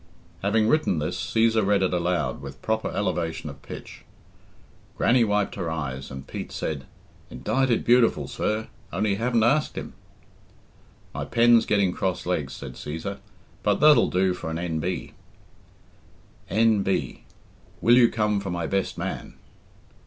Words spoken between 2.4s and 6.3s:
with proper elevation of pitch. Grannie wiped her eyes, and